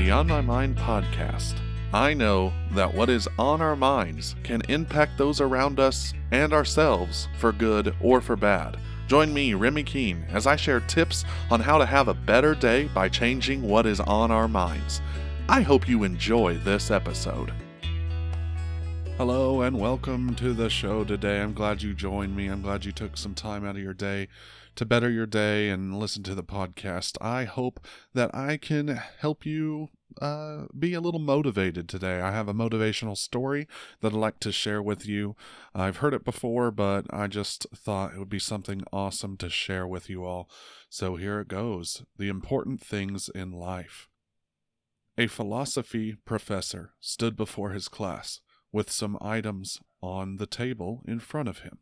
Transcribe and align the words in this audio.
the 0.00 0.10
On 0.10 0.26
My 0.26 0.40
Mind 0.40 0.78
podcast. 0.78 1.56
I 1.92 2.14
know 2.14 2.54
that 2.70 2.94
what 2.94 3.10
is 3.10 3.28
on 3.38 3.60
our 3.60 3.76
minds 3.76 4.34
can 4.42 4.62
impact 4.70 5.18
those 5.18 5.42
around 5.42 5.78
us 5.78 6.14
and 6.30 6.54
ourselves 6.54 7.28
for 7.36 7.52
good 7.52 7.94
or 8.00 8.22
for 8.22 8.34
bad. 8.34 8.78
Join 9.08 9.34
me, 9.34 9.52
Remy 9.52 9.82
Keene, 9.82 10.24
as 10.30 10.46
I 10.46 10.56
share 10.56 10.80
tips 10.80 11.26
on 11.50 11.60
how 11.60 11.76
to 11.76 11.84
have 11.84 12.08
a 12.08 12.14
better 12.14 12.54
day 12.54 12.88
by 12.94 13.10
changing 13.10 13.60
what 13.60 13.84
is 13.84 14.00
on 14.00 14.30
our 14.30 14.48
minds. 14.48 15.02
I 15.50 15.60
hope 15.60 15.86
you 15.86 16.04
enjoy 16.04 16.56
this 16.56 16.90
episode. 16.90 17.52
Hello 19.20 19.60
and 19.60 19.78
welcome 19.78 20.34
to 20.36 20.54
the 20.54 20.70
show 20.70 21.04
today. 21.04 21.42
I'm 21.42 21.52
glad 21.52 21.82
you 21.82 21.92
joined 21.92 22.34
me. 22.34 22.46
I'm 22.46 22.62
glad 22.62 22.86
you 22.86 22.90
took 22.90 23.18
some 23.18 23.34
time 23.34 23.66
out 23.66 23.76
of 23.76 23.82
your 23.82 23.92
day 23.92 24.28
to 24.76 24.86
better 24.86 25.10
your 25.10 25.26
day 25.26 25.68
and 25.68 25.98
listen 25.98 26.22
to 26.22 26.34
the 26.34 26.42
podcast. 26.42 27.18
I 27.20 27.44
hope 27.44 27.86
that 28.14 28.34
I 28.34 28.56
can 28.56 28.88
help 29.18 29.44
you 29.44 29.90
uh, 30.22 30.68
be 30.76 30.94
a 30.94 31.02
little 31.02 31.20
motivated 31.20 31.86
today. 31.86 32.22
I 32.22 32.30
have 32.32 32.48
a 32.48 32.54
motivational 32.54 33.14
story 33.14 33.68
that 34.00 34.14
I'd 34.14 34.18
like 34.18 34.40
to 34.40 34.52
share 34.52 34.82
with 34.82 35.06
you. 35.06 35.36
I've 35.74 35.98
heard 35.98 36.14
it 36.14 36.24
before, 36.24 36.70
but 36.70 37.04
I 37.10 37.26
just 37.26 37.66
thought 37.76 38.14
it 38.14 38.18
would 38.18 38.30
be 38.30 38.38
something 38.38 38.84
awesome 38.90 39.36
to 39.36 39.50
share 39.50 39.86
with 39.86 40.08
you 40.08 40.24
all. 40.24 40.48
So 40.88 41.16
here 41.16 41.40
it 41.40 41.48
goes 41.48 42.04
The 42.16 42.30
Important 42.30 42.80
Things 42.80 43.28
in 43.28 43.52
Life. 43.52 44.08
A 45.18 45.26
philosophy 45.26 46.16
professor 46.24 46.94
stood 47.00 47.36
before 47.36 47.72
his 47.72 47.86
class 47.86 48.40
with 48.72 48.90
some 48.90 49.18
items 49.20 49.80
on 50.02 50.36
the 50.36 50.46
table 50.46 51.02
in 51.06 51.18
front 51.18 51.48
of 51.48 51.60
him. 51.60 51.78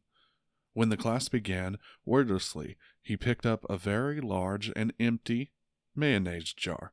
When 0.73 0.89
the 0.89 0.97
class 0.97 1.29
began, 1.29 1.79
wordlessly, 2.05 2.77
he 3.03 3.17
picked 3.17 3.47
up 3.47 3.65
a 3.69 3.77
very 3.77 4.21
large 4.21 4.71
and 4.77 4.93
empty 5.01 5.53
mayonnaise 5.95 6.53
jar 6.53 6.93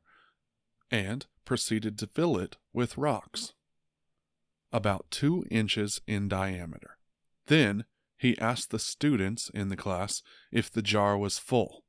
and 0.91 1.25
proceeded 1.45 1.97
to 1.99 2.07
fill 2.07 2.37
it 2.37 2.57
with 2.73 2.97
rocks, 2.97 3.53
about 4.71 5.11
two 5.11 5.45
inches 5.51 6.01
in 6.07 6.27
diameter. 6.27 6.97
Then 7.47 7.85
he 8.17 8.37
asked 8.39 8.71
the 8.71 8.79
students 8.79 9.49
in 9.53 9.69
the 9.69 9.77
class 9.77 10.21
if 10.51 10.71
the 10.71 10.81
jar 10.81 11.17
was 11.17 11.37
full. 11.37 11.83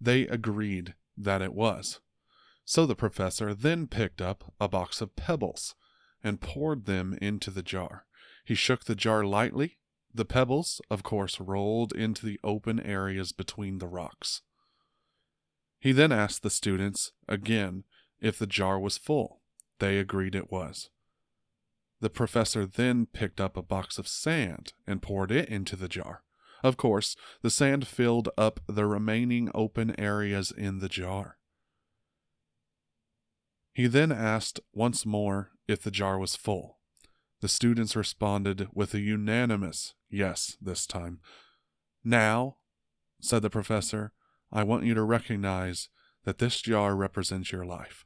They 0.00 0.22
agreed 0.22 0.94
that 1.16 1.40
it 1.40 1.54
was. 1.54 2.00
So 2.64 2.84
the 2.84 2.96
professor 2.96 3.54
then 3.54 3.86
picked 3.86 4.20
up 4.20 4.52
a 4.60 4.68
box 4.68 5.00
of 5.00 5.16
pebbles 5.16 5.74
and 6.26 6.40
poured 6.40 6.86
them 6.86 7.16
into 7.22 7.52
the 7.52 7.62
jar. 7.62 8.04
He 8.44 8.56
shook 8.56 8.84
the 8.84 8.96
jar 8.96 9.24
lightly. 9.24 9.78
The 10.12 10.24
pebbles, 10.24 10.80
of 10.90 11.04
course, 11.04 11.38
rolled 11.38 11.92
into 11.92 12.26
the 12.26 12.40
open 12.42 12.80
areas 12.80 13.30
between 13.30 13.78
the 13.78 13.86
rocks. 13.86 14.42
He 15.78 15.92
then 15.92 16.10
asked 16.10 16.42
the 16.42 16.50
students 16.50 17.12
again 17.28 17.84
if 18.20 18.40
the 18.40 18.46
jar 18.46 18.80
was 18.80 18.98
full. 18.98 19.42
They 19.78 19.98
agreed 19.98 20.34
it 20.34 20.50
was. 20.50 20.90
The 22.00 22.10
professor 22.10 22.66
then 22.66 23.06
picked 23.06 23.40
up 23.40 23.56
a 23.56 23.62
box 23.62 23.96
of 23.96 24.08
sand 24.08 24.72
and 24.84 25.00
poured 25.00 25.30
it 25.30 25.48
into 25.48 25.76
the 25.76 25.88
jar. 25.88 26.24
Of 26.64 26.76
course, 26.76 27.14
the 27.42 27.50
sand 27.50 27.86
filled 27.86 28.30
up 28.36 28.58
the 28.66 28.86
remaining 28.86 29.48
open 29.54 29.98
areas 30.00 30.50
in 30.50 30.80
the 30.80 30.88
jar. 30.88 31.38
He 33.72 33.86
then 33.86 34.10
asked 34.10 34.58
once 34.72 35.06
more 35.06 35.52
if 35.68 35.82
the 35.82 35.90
jar 35.90 36.18
was 36.18 36.36
full. 36.36 36.78
The 37.40 37.48
students 37.48 37.96
responded 37.96 38.68
with 38.72 38.94
a 38.94 39.00
unanimous 39.00 39.94
yes 40.08 40.56
this 40.60 40.86
time. 40.86 41.20
Now, 42.02 42.56
said 43.20 43.42
the 43.42 43.50
professor, 43.50 44.12
I 44.52 44.62
want 44.62 44.84
you 44.84 44.94
to 44.94 45.02
recognize 45.02 45.88
that 46.24 46.38
this 46.38 46.60
jar 46.60 46.94
represents 46.94 47.52
your 47.52 47.64
life. 47.64 48.04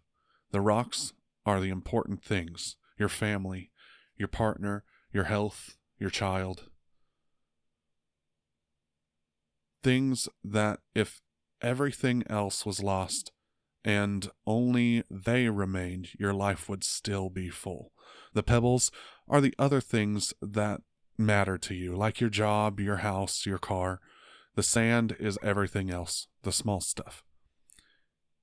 The 0.51 0.61
rocks 0.61 1.13
are 1.47 1.61
the 1.61 1.71
important 1.71 2.25
things 2.25 2.77
your 2.99 3.09
family, 3.09 3.71
your 4.17 4.29
partner, 4.29 4.85
your 5.13 5.25
health, 5.25 5.77
your 5.99 6.11
child. 6.11 6.65
Things 9.83 10.29
that, 10.45 10.81
if 10.95 11.23
everything 11.63 12.25
else 12.29 12.67
was 12.67 12.83
lost, 12.83 13.33
and 13.85 14.31
only 14.47 15.05
they 15.11 15.49
remained, 15.49 16.09
your 16.19 16.35
life 16.35 16.69
would 16.69 16.85
still 16.85 17.31
be 17.31 17.49
full. 17.49 17.93
The 18.35 18.43
pebbles 18.43 18.91
are 19.29 19.41
the 19.41 19.55
other 19.59 19.81
things 19.81 20.35
that 20.41 20.83
matter 21.17 21.59
to 21.59 21.75
you, 21.75 21.97
like 21.97 22.21
your 22.21 22.31
job, 22.31 22.81
your 22.81 22.99
house, 22.99 23.47
your 23.47 23.59
car. 23.59 24.01
The 24.55 24.63
sand 24.63 25.17
is 25.19 25.39
everything 25.43 25.91
else, 25.91 26.27
the 26.43 26.53
small 26.53 26.81
stuff. 26.81 27.23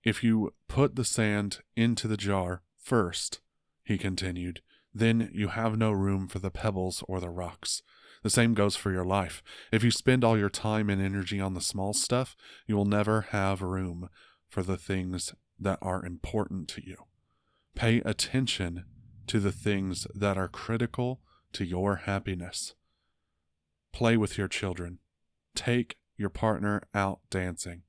If 0.03 0.23
you 0.23 0.53
put 0.67 0.95
the 0.95 1.03
sand 1.03 1.59
into 1.75 2.07
the 2.07 2.17
jar 2.17 2.61
first, 2.77 3.41
he 3.83 3.97
continued, 3.97 4.61
then 4.93 5.29
you 5.33 5.49
have 5.49 5.77
no 5.77 5.91
room 5.91 6.27
for 6.27 6.39
the 6.39 6.51
pebbles 6.51 7.03
or 7.07 7.19
the 7.19 7.29
rocks. 7.29 7.81
The 8.23 8.29
same 8.29 8.53
goes 8.53 8.75
for 8.75 8.91
your 8.91 9.05
life. 9.05 9.43
If 9.71 9.83
you 9.83 9.91
spend 9.91 10.23
all 10.23 10.37
your 10.37 10.49
time 10.49 10.89
and 10.89 11.01
energy 11.01 11.39
on 11.39 11.53
the 11.53 11.61
small 11.61 11.93
stuff, 11.93 12.35
you 12.65 12.75
will 12.75 12.85
never 12.85 13.21
have 13.29 13.61
room 13.61 14.09
for 14.47 14.63
the 14.63 14.77
things 14.77 15.33
that 15.59 15.79
are 15.81 16.05
important 16.05 16.67
to 16.69 16.85
you. 16.85 17.05
Pay 17.75 17.97
attention 17.99 18.85
to 19.27 19.39
the 19.39 19.51
things 19.51 20.07
that 20.15 20.37
are 20.37 20.47
critical 20.47 21.21
to 21.53 21.65
your 21.65 21.97
happiness. 21.97 22.73
Play 23.91 24.17
with 24.17 24.37
your 24.37 24.47
children. 24.47 24.99
Take 25.55 25.97
your 26.17 26.29
partner 26.29 26.83
out 26.93 27.19
dancing. 27.29 27.83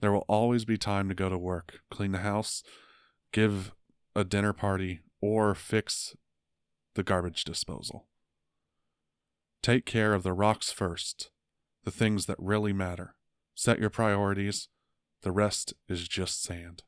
There 0.00 0.12
will 0.12 0.24
always 0.28 0.64
be 0.64 0.76
time 0.76 1.08
to 1.08 1.14
go 1.14 1.28
to 1.28 1.38
work, 1.38 1.80
clean 1.90 2.12
the 2.12 2.18
house, 2.18 2.62
give 3.32 3.72
a 4.14 4.24
dinner 4.24 4.52
party, 4.52 5.00
or 5.20 5.54
fix 5.54 6.14
the 6.94 7.02
garbage 7.02 7.44
disposal. 7.44 8.06
Take 9.62 9.86
care 9.86 10.12
of 10.12 10.22
the 10.22 10.32
rocks 10.32 10.70
first, 10.70 11.30
the 11.84 11.90
things 11.90 12.26
that 12.26 12.36
really 12.38 12.72
matter. 12.72 13.14
Set 13.54 13.78
your 13.78 13.90
priorities 13.90 14.68
the 15.24 15.32
rest 15.32 15.72
is 15.88 16.06
just 16.06 16.42
sand. 16.42 16.82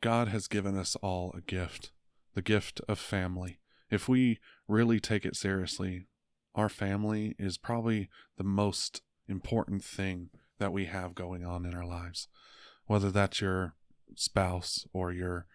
God 0.00 0.26
has 0.28 0.48
given 0.48 0.76
us 0.76 0.96
all 0.96 1.32
a 1.36 1.40
gift, 1.40 1.92
the 2.34 2.42
gift 2.42 2.80
of 2.88 2.98
family. 2.98 3.60
If 3.88 4.08
we 4.08 4.40
really 4.66 4.98
take 4.98 5.24
it 5.24 5.36
seriously, 5.36 6.08
our 6.56 6.68
family 6.68 7.36
is 7.38 7.58
probably 7.58 8.10
the 8.36 8.44
most 8.44 9.02
important 9.28 9.84
thing 9.84 10.30
that 10.58 10.72
we 10.72 10.86
have 10.86 11.14
going 11.14 11.44
on 11.44 11.64
in 11.64 11.74
our 11.74 11.86
lives. 11.86 12.26
Whether 12.86 13.12
that's 13.12 13.40
your 13.40 13.76
spouse 14.16 14.84
or 14.92 15.12
your 15.12 15.46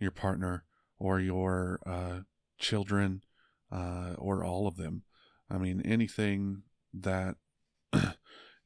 your 0.00 0.10
partner 0.10 0.64
or 0.98 1.20
your 1.20 1.78
uh, 1.86 2.20
children 2.58 3.22
uh, 3.70 4.14
or 4.18 4.44
all 4.44 4.66
of 4.66 4.76
them. 4.76 5.02
I 5.48 5.58
mean, 5.58 5.82
anything 5.84 6.62
that 6.92 7.36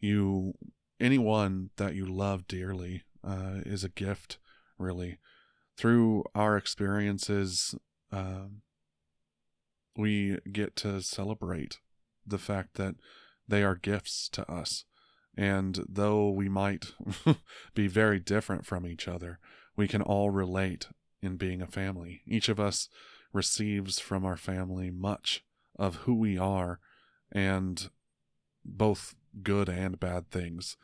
you 0.01 0.55
anyone 0.99 1.71
that 1.77 1.95
you 1.95 2.05
love 2.07 2.47
dearly 2.47 3.05
uh, 3.25 3.61
is 3.65 3.85
a 3.85 3.89
gift 3.89 4.39
really. 4.79 5.19
Through 5.77 6.25
our 6.35 6.57
experiences 6.57 7.75
um, 8.13 8.63
we 9.97 10.39
get 10.53 10.77
to 10.77 11.01
celebrate 11.03 11.79
the 12.27 12.39
fact 12.39 12.75
that 12.75 12.97
they 13.49 13.63
are 13.63 13.75
gifts 13.75 14.29
to 14.31 14.51
us. 14.51 14.85
And 15.37 15.85
though 15.89 16.29
we 16.31 16.49
might 16.49 16.93
be 17.75 17.87
very 17.87 18.19
different 18.19 18.67
from 18.67 18.87
each 18.87 19.09
other 19.09 19.39
we 19.77 19.89
can 19.89 20.03
all 20.03 20.31
relate 20.31 20.89
in 21.23 21.37
being 21.37 21.63
a 21.63 21.67
family. 21.67 22.23
Each 22.27 22.49
of 22.49 22.61
us 22.61 22.89
receives 23.33 23.99
from 23.99 24.25
our 24.25 24.37
family 24.37 24.91
much 24.91 25.45
of 25.77 25.97
who 25.97 26.15
we 26.15 26.37
are 26.37 26.81
and 27.33 27.89
both 28.65 29.15
good 29.43 29.69
and 29.69 29.99
bad 29.99 30.31
things. 30.31 30.77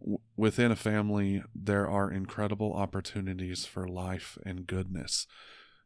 W- 0.00 0.18
within 0.36 0.70
a 0.70 0.76
family, 0.76 1.42
there 1.54 1.88
are 1.88 2.10
incredible 2.10 2.72
opportunities 2.72 3.64
for 3.64 3.86
life 3.86 4.38
and 4.44 4.66
goodness, 4.66 5.26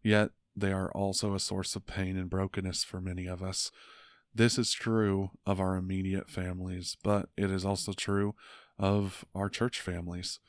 yet 0.03 0.31
they 0.57 0.73
are 0.73 0.91
also 0.93 1.35
a 1.35 1.41
source 1.41 1.77
of 1.77 1.87
pain 1.87 2.17
and 2.17 2.31
brokenness 2.31 2.85
for 2.85 3.01
many 3.01 3.27
of 3.27 3.43
us. 3.43 3.71
This 4.35 4.59
is 4.59 4.73
true 4.73 5.31
of 5.47 5.61
our 5.61 5.77
immediate 5.77 6.29
families, 6.31 6.97
but 7.03 7.29
it 7.37 7.51
is 7.51 7.65
also 7.65 7.93
true 7.93 8.35
of 8.79 9.25
our 9.35 9.49
church 9.49 9.81
families. 9.81 10.41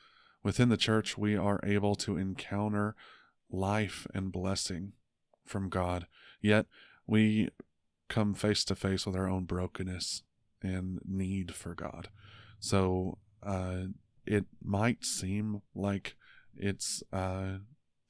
Within 0.42 0.68
the 0.68 0.76
church, 0.76 1.18
we 1.18 1.36
are 1.36 1.60
able 1.62 1.94
to 1.96 2.16
encounter 2.16 2.94
life 3.50 4.06
and 4.14 4.32
blessing 4.32 4.92
from 5.44 5.68
God, 5.68 6.06
yet 6.40 6.66
we 7.06 7.50
come 8.08 8.34
face 8.34 8.64
to 8.64 8.74
face 8.74 9.06
with 9.06 9.16
our 9.16 9.28
own 9.28 9.44
brokenness 9.44 10.22
and 10.62 11.00
need 11.04 11.54
for 11.54 11.74
God. 11.74 12.08
So 12.58 13.18
uh, 13.42 13.84
it 14.26 14.44
might 14.62 15.04
seem 15.04 15.62
like 15.74 16.16
it's 16.56 17.02
uh, 17.12 17.58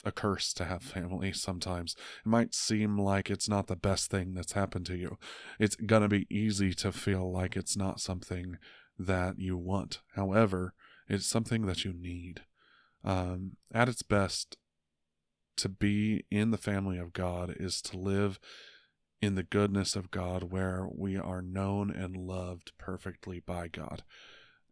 a 0.05 0.13
curse 0.13 0.53
to 0.55 0.65
have 0.65 0.83
family 0.83 1.33
sometimes. 1.33 1.95
It 2.25 2.29
might 2.29 2.55
seem 2.55 2.99
like 2.99 3.31
it's 3.31 3.49
not 3.49 3.67
the 3.67 3.77
best 3.77 4.11
thing 4.11 4.35
that's 4.35 4.53
happened 4.53 4.87
to 4.87 4.97
you. 4.97 5.19
It's 5.59 5.77
going 5.77 6.03
to 6.03 6.09
be 6.09 6.27
easy 6.31 6.73
to 6.75 6.91
feel 6.93 7.31
like 7.31 7.57
it's 7.57 7.77
not 7.77 8.01
something 8.01 8.57
that 8.99 9.39
you 9.39 9.57
want. 9.57 10.01
However, 10.15 10.75
it's 11.09 11.27
something 11.27 11.67
that 11.67 11.85
you 11.85 11.93
need. 11.93 12.43
um, 13.05 13.53
at 13.73 13.89
its 13.89 14.03
best, 14.03 14.57
to 15.57 15.69
be 15.69 16.25
in 16.31 16.51
the 16.51 16.59
family 16.59 16.99
of 16.99 17.13
God 17.13 17.55
is 17.59 17.83
to 17.83 17.99
live 17.99 18.39
in 19.23 19.35
the 19.35 19.43
goodness 19.43 19.97
of 19.97 20.11
God 20.11 20.45
where 20.45 20.89
we 20.91 21.17
are 21.17 21.43
known 21.43 21.91
and 21.91 22.17
loved 22.17 22.73
perfectly 22.79 23.41
by 23.41 23.69
God. 23.69 24.03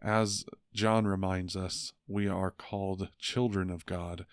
As 0.00 0.44
John 0.72 1.06
reminds 1.06 1.56
us, 1.56 1.92
we 2.06 2.28
are 2.28 2.50
called 2.50 3.08
children 3.18 3.70
of 3.70 3.84
God, 3.84 4.24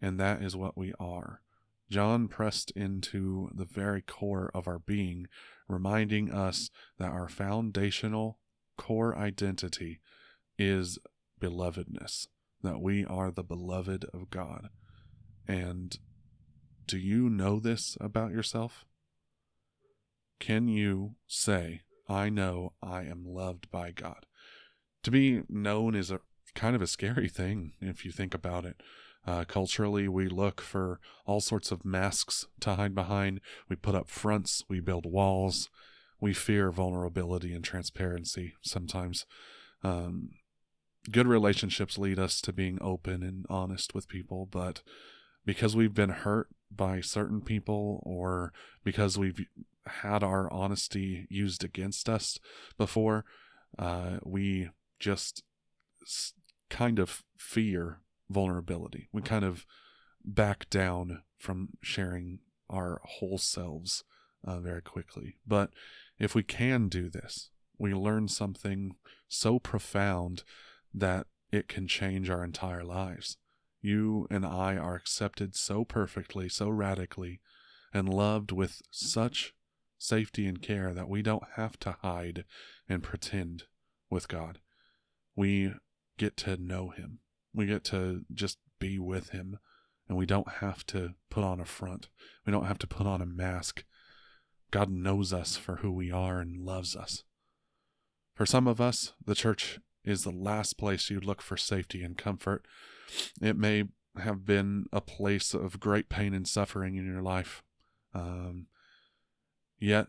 and 0.00 0.18
that 0.18 0.42
is 0.42 0.56
what 0.56 0.76
we 0.76 0.94
are. 0.98 1.42
John 1.90 2.28
pressed 2.28 2.70
into 2.72 3.50
the 3.54 3.64
very 3.64 4.02
core 4.02 4.50
of 4.54 4.68
our 4.68 4.78
being, 4.78 5.26
reminding 5.68 6.30
us 6.30 6.70
that 6.98 7.10
our 7.10 7.28
foundational 7.28 8.38
core 8.76 9.16
identity 9.16 10.00
is 10.58 10.98
belovedness, 11.40 12.28
that 12.62 12.80
we 12.80 13.04
are 13.04 13.30
the 13.30 13.42
beloved 13.42 14.04
of 14.14 14.30
God. 14.30 14.68
And 15.46 15.98
do 16.86 16.98
you 16.98 17.28
know 17.28 17.58
this 17.58 17.96
about 18.00 18.30
yourself? 18.32 18.84
Can 20.40 20.68
you 20.68 21.14
say, 21.26 21.82
I 22.08 22.28
know 22.28 22.72
I 22.82 23.02
am 23.02 23.24
loved 23.26 23.70
by 23.70 23.90
God? 23.90 24.26
To 25.02 25.10
be 25.10 25.42
known 25.48 25.94
is 25.94 26.10
a 26.10 26.20
kind 26.54 26.74
of 26.74 26.82
a 26.82 26.86
scary 26.86 27.28
thing 27.28 27.72
if 27.80 28.04
you 28.04 28.10
think 28.10 28.34
about 28.34 28.64
it. 28.64 28.80
Uh, 29.26 29.44
culturally, 29.44 30.08
we 30.08 30.28
look 30.28 30.60
for 30.60 31.00
all 31.26 31.40
sorts 31.40 31.70
of 31.70 31.84
masks 31.84 32.46
to 32.60 32.76
hide 32.76 32.94
behind. 32.94 33.40
We 33.68 33.76
put 33.76 33.94
up 33.94 34.08
fronts, 34.08 34.62
we 34.68 34.80
build 34.80 35.04
walls, 35.04 35.68
we 36.20 36.32
fear 36.32 36.70
vulnerability 36.70 37.52
and 37.52 37.62
transparency 37.62 38.54
sometimes. 38.62 39.26
Um, 39.82 40.30
good 41.10 41.26
relationships 41.26 41.98
lead 41.98 42.18
us 42.18 42.40
to 42.42 42.52
being 42.52 42.78
open 42.80 43.22
and 43.22 43.44
honest 43.50 43.94
with 43.94 44.08
people, 44.08 44.46
but 44.50 44.82
because 45.44 45.76
we've 45.76 45.94
been 45.94 46.10
hurt 46.10 46.48
by 46.70 47.00
certain 47.00 47.40
people 47.40 48.02
or 48.04 48.52
because 48.84 49.16
we've 49.18 49.46
had 49.88 50.22
our 50.22 50.52
honesty 50.52 51.26
used 51.28 51.64
against 51.64 52.08
us 52.08 52.38
before, 52.76 53.24
uh, 53.78 54.18
we 54.24 54.70
just 54.98 55.42
kind 56.70 56.98
of 56.98 57.22
fear 57.36 58.00
vulnerability. 58.30 59.08
We 59.12 59.22
kind 59.22 59.44
of 59.44 59.64
back 60.24 60.68
down 60.70 61.22
from 61.38 61.70
sharing 61.82 62.40
our 62.68 63.00
whole 63.04 63.38
selves 63.38 64.04
uh, 64.44 64.60
very 64.60 64.82
quickly. 64.82 65.36
But 65.46 65.70
if 66.18 66.34
we 66.34 66.42
can 66.42 66.88
do 66.88 67.08
this, 67.08 67.50
we 67.78 67.94
learn 67.94 68.28
something 68.28 68.96
so 69.28 69.58
profound 69.58 70.42
that 70.92 71.26
it 71.50 71.68
can 71.68 71.86
change 71.86 72.28
our 72.28 72.44
entire 72.44 72.84
lives. 72.84 73.36
You 73.80 74.26
and 74.30 74.44
I 74.44 74.76
are 74.76 74.96
accepted 74.96 75.54
so 75.54 75.84
perfectly, 75.84 76.48
so 76.48 76.68
radically, 76.68 77.40
and 77.94 78.08
loved 78.08 78.52
with 78.52 78.82
such 78.90 79.54
safety 79.98 80.46
and 80.46 80.62
care 80.62 80.94
that 80.94 81.08
we 81.08 81.22
don't 81.22 81.44
have 81.56 81.78
to 81.80 81.96
hide 82.02 82.44
and 82.88 83.02
pretend 83.02 83.64
with 84.08 84.28
God. 84.28 84.58
We 85.36 85.74
get 86.16 86.36
to 86.38 86.56
know 86.56 86.90
Him. 86.90 87.18
We 87.54 87.66
get 87.66 87.84
to 87.84 88.22
just 88.32 88.58
be 88.78 88.98
with 88.98 89.30
Him, 89.30 89.58
and 90.08 90.16
we 90.16 90.26
don't 90.26 90.48
have 90.54 90.86
to 90.86 91.14
put 91.30 91.44
on 91.44 91.60
a 91.60 91.64
front. 91.64 92.08
We 92.46 92.52
don't 92.52 92.66
have 92.66 92.78
to 92.78 92.86
put 92.86 93.06
on 93.06 93.20
a 93.20 93.26
mask. 93.26 93.84
God 94.70 94.90
knows 94.90 95.32
us 95.32 95.56
for 95.56 95.76
who 95.76 95.92
we 95.92 96.10
are 96.10 96.40
and 96.40 96.64
loves 96.64 96.94
us. 96.94 97.24
For 98.34 98.46
some 98.46 98.68
of 98.68 98.80
us, 98.80 99.14
the 99.24 99.34
church 99.34 99.80
is 100.04 100.24
the 100.24 100.30
last 100.30 100.78
place 100.78 101.10
you'd 101.10 101.24
look 101.24 101.42
for 101.42 101.56
safety 101.56 102.02
and 102.02 102.16
comfort. 102.16 102.66
It 103.40 103.56
may 103.56 103.84
have 104.18 104.44
been 104.44 104.86
a 104.92 105.00
place 105.00 105.54
of 105.54 105.80
great 105.80 106.08
pain 106.08 106.34
and 106.34 106.46
suffering 106.46 106.96
in 106.96 107.06
your 107.06 107.22
life. 107.22 107.62
Um, 108.14 108.66
Yet, 109.78 110.08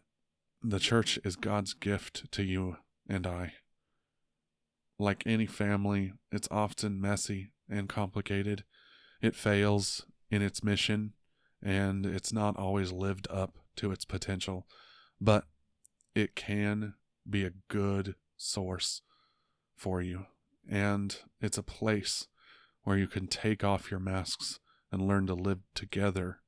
the 0.63 0.79
church 0.79 1.19
is 1.23 1.35
God's 1.35 1.73
gift 1.73 2.31
to 2.31 2.43
you 2.43 2.77
and 3.07 3.27
I. 3.27 3.53
Like 4.97 5.23
any 5.25 5.45
family, 5.45 6.13
it's 6.31 6.47
often 6.51 6.99
messy 6.99 7.51
and 7.69 7.87
complicated. 7.87 8.63
It 9.21 9.35
fails 9.35 10.05
in 10.31 10.41
its 10.41 10.63
mission, 10.63 11.13
and 11.61 12.05
it's 12.05 12.33
not 12.33 12.57
always 12.57 12.91
lived 12.91 13.27
up 13.29 13.57
to 13.77 13.91
its 13.91 14.05
potential, 14.05 14.67
but 15.21 15.45
it 16.15 16.35
can 16.35 16.95
be 17.29 17.45
a 17.45 17.53
good 17.67 18.15
source 18.35 19.01
for 19.75 20.01
you. 20.01 20.25
And 20.69 21.15
it's 21.39 21.57
a 21.57 21.63
place 21.63 22.27
where 22.83 22.97
you 22.97 23.07
can 23.07 23.27
take 23.27 23.63
off 23.63 23.91
your 23.91 23.99
masks 23.99 24.59
and 24.91 25.07
learn 25.07 25.27
to 25.27 25.35
live 25.35 25.59
together, 25.75 26.41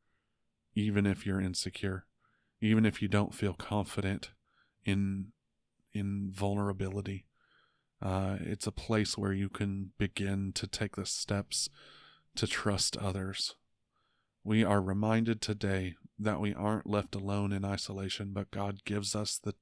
even 0.75 1.05
if 1.05 1.25
you're 1.25 1.39
insecure 1.39 2.05
even 2.61 2.85
if 2.85 3.01
you 3.01 3.07
don't 3.07 3.33
feel 3.33 3.53
confident 3.53 4.31
in 4.85 5.31
in 5.93 6.31
vulnerability. 6.31 7.25
Uh, 8.01 8.37
it's 8.39 8.65
a 8.65 8.71
place 8.71 9.17
where 9.17 9.33
you 9.33 9.49
can 9.49 9.91
begin 9.97 10.51
to 10.53 10.65
take 10.65 10.95
the 10.95 11.05
steps 11.05 11.69
to 12.35 12.47
trust 12.47 12.95
others. 12.97 13.55
We 14.43 14.63
are 14.63 14.81
reminded 14.81 15.41
today 15.41 15.95
that 16.17 16.39
we 16.39 16.53
aren't 16.53 16.87
left 16.87 17.13
alone 17.13 17.51
in 17.51 17.65
isolation, 17.65 18.31
but 18.33 18.49
God 18.49 18.85
gives 18.85 19.15
us 19.15 19.37
the 19.37 19.55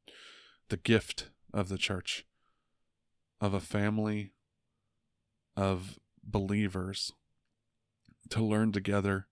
the 0.69 0.77
gift 0.77 1.31
of 1.51 1.67
the 1.67 1.79
church, 1.79 2.25
of 3.41 3.53
a 3.53 3.59
family 3.59 4.33
of 5.57 5.97
believers 6.23 7.11
to 8.29 8.43
learn 8.43 8.71
together 8.71 9.27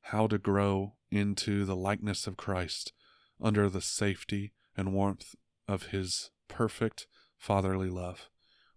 how 0.00 0.26
to 0.26 0.38
grow 0.38 0.95
into 1.10 1.64
the 1.64 1.76
likeness 1.76 2.26
of 2.26 2.36
Christ 2.36 2.92
under 3.40 3.68
the 3.68 3.80
safety 3.80 4.52
and 4.76 4.92
warmth 4.92 5.34
of 5.68 5.86
his 5.86 6.30
perfect 6.48 7.06
fatherly 7.36 7.88
love. 7.88 8.28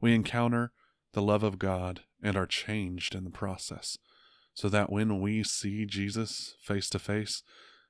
We 0.02 0.14
encounter 0.14 0.72
the 1.14 1.22
love 1.22 1.44
of 1.44 1.60
God 1.60 2.02
and 2.22 2.36
are 2.36 2.46
changed 2.46 3.16
in 3.16 3.24
the 3.24 3.30
process, 3.30 3.98
so 4.54 4.70
that 4.70 4.92
when 4.92 5.22
we 5.22 5.44
see 5.44 5.86
Jesus 5.86 6.56
face 6.62 6.90
to 6.90 7.00
face, 7.00 7.44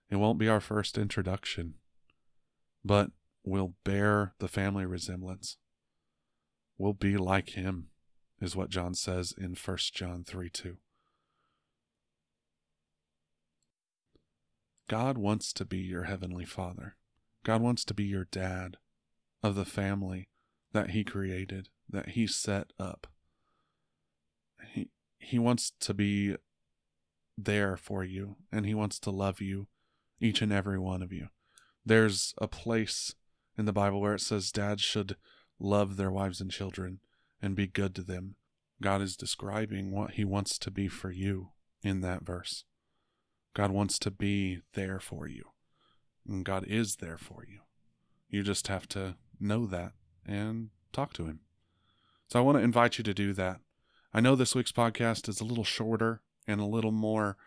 it 0.09 0.17
won't 0.17 0.39
be 0.39 0.47
our 0.47 0.61
first 0.61 0.97
introduction, 0.97 1.75
but 2.83 3.11
we'll 3.43 3.73
bear 3.83 4.33
the 4.39 4.47
family 4.47 4.85
resemblance. 4.85 5.57
We'll 6.77 6.93
be 6.93 7.17
like 7.17 7.49
him, 7.49 7.89
is 8.39 8.55
what 8.55 8.69
John 8.69 8.93
says 8.93 9.33
in 9.37 9.55
1 9.55 9.77
John 9.93 10.23
3 10.23 10.49
2. 10.49 10.77
God 14.89 15.19
wants 15.19 15.53
to 15.53 15.65
be 15.65 15.77
your 15.77 16.03
heavenly 16.03 16.45
father. 16.45 16.97
God 17.45 17.61
wants 17.61 17.85
to 17.85 17.93
be 17.93 18.03
your 18.03 18.25
dad 18.25 18.77
of 19.43 19.55
the 19.55 19.63
family 19.63 20.29
that 20.73 20.89
he 20.89 21.03
created, 21.03 21.69
that 21.87 22.09
he 22.09 22.25
set 22.27 22.73
up. 22.79 23.07
He 24.73 24.89
he 25.19 25.37
wants 25.37 25.71
to 25.79 25.93
be 25.93 26.35
there 27.37 27.77
for 27.77 28.03
you 28.03 28.37
and 28.51 28.65
he 28.65 28.73
wants 28.73 28.99
to 28.99 29.11
love 29.11 29.39
you 29.39 29.67
each 30.19 30.41
and 30.41 30.51
every 30.51 30.79
one 30.79 31.03
of 31.03 31.13
you. 31.13 31.27
There's 31.85 32.33
a 32.39 32.47
place 32.47 33.13
in 33.57 33.65
the 33.65 33.73
Bible 33.73 34.01
where 34.01 34.15
it 34.15 34.21
says 34.21 34.51
dads 34.51 34.81
should 34.81 35.15
love 35.59 35.97
their 35.97 36.11
wives 36.11 36.41
and 36.41 36.49
children 36.49 36.99
and 37.41 37.55
be 37.55 37.67
good 37.67 37.93
to 37.95 38.01
them. 38.01 38.35
God 38.81 39.01
is 39.01 39.15
describing 39.15 39.91
what 39.91 40.11
he 40.11 40.25
wants 40.25 40.57
to 40.57 40.71
be 40.71 40.87
for 40.87 41.11
you 41.11 41.49
in 41.83 42.01
that 42.01 42.25
verse. 42.25 42.65
God 43.53 43.71
wants 43.71 43.99
to 43.99 44.11
be 44.11 44.61
there 44.73 44.99
for 44.99 45.27
you. 45.27 45.45
And 46.27 46.45
God 46.45 46.65
is 46.67 46.97
there 46.97 47.17
for 47.17 47.43
you. 47.47 47.59
You 48.29 48.43
just 48.43 48.67
have 48.67 48.87
to 48.89 49.15
know 49.39 49.65
that 49.65 49.93
and 50.25 50.69
talk 50.93 51.13
to 51.13 51.25
Him. 51.25 51.39
So 52.27 52.39
I 52.39 52.43
want 52.43 52.57
to 52.57 52.63
invite 52.63 52.97
you 52.97 53.03
to 53.03 53.13
do 53.13 53.33
that. 53.33 53.59
I 54.13 54.21
know 54.21 54.35
this 54.35 54.55
week's 54.55 54.71
podcast 54.71 55.27
is 55.27 55.39
a 55.39 55.45
little 55.45 55.63
shorter 55.63 56.21
and 56.47 56.61
a 56.61 56.65
little 56.65 56.91
more 56.91 57.37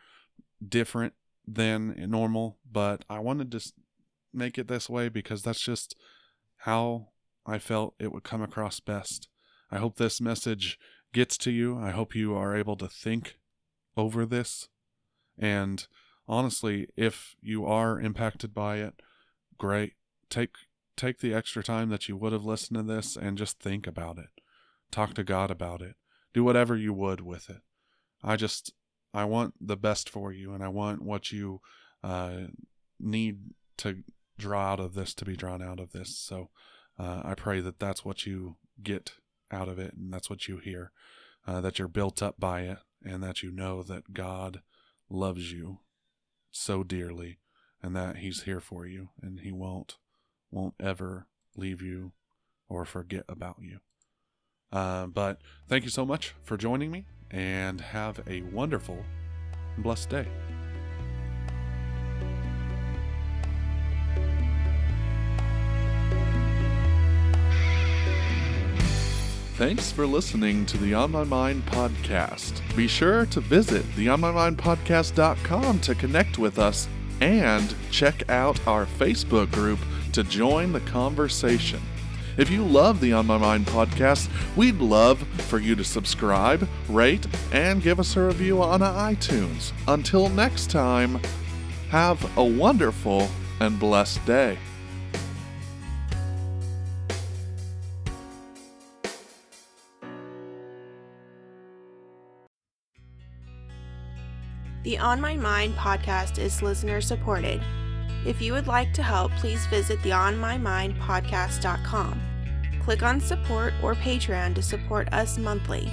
different 0.67 1.15
than 1.47 1.95
normal, 2.09 2.59
but 2.71 3.05
I 3.09 3.19
wanted 3.19 3.51
to 3.53 3.73
make 4.33 4.59
it 4.59 4.69
this 4.69 4.89
way 4.89 5.09
because 5.09 5.43
that's 5.43 5.61
just 5.61 5.97
how 6.59 7.09
I 7.45 7.59
felt 7.59 7.95
it 7.99 8.13
would 8.13 8.23
come 8.23 8.43
across 8.43 8.81
best. 8.81 9.29
I 9.71 9.79
hope 9.79 9.97
this 9.97 10.21
message 10.21 10.79
gets 11.13 11.37
to 11.39 11.51
you. 11.51 11.79
I 11.79 11.91
hope 11.91 12.15
you 12.15 12.35
are 12.35 12.57
able 12.57 12.77
to 12.77 12.89
think 12.89 13.39
over 13.97 14.25
this 14.25 14.69
and 15.43 15.89
honestly, 16.29 16.87
if 16.97 17.35
you 17.43 17.67
are 17.67 18.01
impacted 18.01 18.55
by 18.55 18.77
it, 18.77 19.03
great. 19.59 19.95
Take 20.31 20.55
take 20.97 21.19
the 21.19 21.35
extra 21.35 21.65
time 21.65 21.89
that 21.89 22.09
you 22.09 22.17
would 22.17 22.33
have 22.33 22.45
listened 22.45 22.77
to 22.79 22.83
this 22.85 23.17
and 23.17 23.37
just 23.37 23.59
think 23.59 23.89
about 23.89 24.19
it. 24.19 24.29
Talk 24.93 25.15
to 25.15 25.25
God 25.25 25.51
about 25.51 25.83
it. 25.83 25.97
Do 26.33 26.45
whatever 26.45 26.77
you 26.77 26.93
would 26.93 27.21
with 27.21 27.51
it. 27.51 27.63
I 28.23 28.37
just 28.37 28.73
I 29.13 29.25
want 29.25 29.55
the 29.61 29.77
best 29.77 30.09
for 30.09 30.33
you 30.33 30.55
and 30.55 30.63
I 30.63 30.69
want 30.69 31.03
what 31.03 31.33
you 31.33 31.61
uh, 32.05 32.47
need 33.01 33.39
to 33.79 34.05
draw 34.39 34.73
out 34.73 34.81
of 34.81 34.95
this 34.95 35.13
to 35.15 35.25
be 35.25 35.37
drawn 35.37 35.61
out 35.61 35.81
of 35.81 35.91
this. 35.91 36.17
So 36.17 36.51
uh, 37.01 37.23
I 37.25 37.35
pray 37.35 37.61
that 37.61 37.81
that's 37.81 38.05
what 38.05 38.27
you 38.27 38.57
get 38.81 39.15
out 39.51 39.69
of 39.69 39.81
it 39.81 39.95
and 39.95 40.13
that's 40.13 40.31
what 40.31 40.47
you 40.47 40.59
hear, 40.59 40.93
uh, 41.49 41.61
that 41.63 41.81
you're 41.81 41.89
built 41.89 42.23
up 42.23 42.39
by 42.39 42.61
it 42.61 42.79
and 43.05 43.25
that 43.25 43.43
you 43.43 43.51
know 43.51 43.83
that 43.83 44.15
God 44.15 44.63
loves 45.13 45.53
you 45.53 45.79
so 46.51 46.83
dearly 46.83 47.39
and 47.83 47.97
that 47.97 48.19
he's 48.19 48.43
here 48.43 48.61
for 48.61 48.87
you 48.87 49.09
and 49.21 49.41
he 49.41 49.53
won't 49.53 49.97
won't 50.51 50.75
ever 50.79 51.27
leave 51.57 51.81
you 51.81 52.13
or 52.69 52.85
forget 52.85 53.25
about 53.29 53.57
you. 53.61 53.79
Uh, 54.71 55.07
but 55.07 55.41
thank 55.69 55.85
you 55.85 55.91
so 55.91 56.05
much 56.05 56.35
for 56.43 56.57
joining 56.57 56.91
me 56.91 57.07
and 57.31 57.81
have 57.81 58.21
a 58.27 58.43
wonderful 58.43 59.03
blessed 59.79 60.11
day. 60.11 60.29
Thanks 69.63 69.93
for 69.93 70.09
listening 70.09 70.67
to 70.67 70.77
the 70.77 70.93
On 70.93 71.13
My 71.13 71.23
Mind 71.23 71.65
podcast. 71.67 72.61
Be 72.75 72.89
sure 72.89 73.27
to 73.27 73.41
visit 73.41 73.85
the 73.95 74.09
onmymindpodcast.com 74.09 75.79
to 75.79 75.95
connect 75.95 76.37
with 76.37 76.59
us 76.59 76.89
and 77.21 77.73
check 77.93 78.29
out 78.29 78.59
our 78.67 78.87
Facebook 78.87 79.53
group 79.53 79.79
to 80.15 80.25
join 80.25 80.73
the 80.73 80.81
conversation. 80.81 81.81
If 82.37 82.51
you 82.51 82.65
love 82.65 82.99
the 82.99 83.13
On 83.13 83.25
My 83.25 83.39
Mind 83.39 83.67
podcast, 83.67 84.29
we'd 84.57 84.81
love 84.81 85.21
for 85.43 85.61
you 85.61 85.77
to 85.77 85.85
subscribe, 85.85 86.69
rate, 86.89 87.25
and 87.53 87.81
give 87.81 88.01
us 88.01 88.17
a 88.17 88.21
review 88.21 88.61
on 88.61 88.81
iTunes. 88.81 89.71
Until 89.87 90.29
next 90.29 90.73
time, 90.73 91.21
have 91.89 92.37
a 92.37 92.45
wonderful 92.45 93.29
and 93.61 93.79
blessed 93.79 94.27
day. 94.27 94.59
The 104.83 104.99
On 104.99 105.21
My 105.21 105.37
Mind 105.37 105.77
podcast 105.77 106.39
is 106.39 106.61
listener 106.61 107.01
supported. 107.01 107.63
If 108.27 108.43
you 108.43 108.53
would 108.53 108.67
like 108.67 108.93
to 108.95 109.03
help, 109.03 109.31
please 109.33 109.65
visit 109.67 110.03
the 110.03 110.11
onmymindpodcast.com. 110.11 112.21
Click 112.83 113.05
on 113.05 113.21
support 113.21 113.75
or 113.81 113.95
Patreon 113.95 114.57
to 114.57 114.63
support 114.63 115.13
us 115.13 115.39
monthly. 115.39 115.89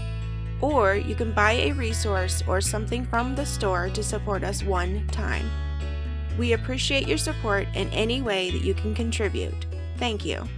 Or 0.59 0.95
you 0.95 1.13
can 1.13 1.33
buy 1.33 1.51
a 1.51 1.73
resource 1.73 2.41
or 2.47 2.61
something 2.61 3.05
from 3.05 3.35
the 3.35 3.45
store 3.45 3.89
to 3.89 4.01
support 4.01 4.43
us 4.43 4.63
one 4.63 5.05
time. 5.09 5.47
We 6.39 6.53
appreciate 6.53 7.07
your 7.07 7.19
support 7.19 7.67
in 7.75 7.89
any 7.89 8.23
way 8.23 8.49
that 8.49 8.63
you 8.63 8.73
can 8.73 8.95
contribute. 8.95 9.67
Thank 9.97 10.25
you. 10.25 10.49